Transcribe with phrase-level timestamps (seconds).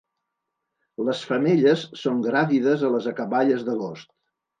[1.09, 4.11] Les femelles són gràvides a les acaballes d'agost.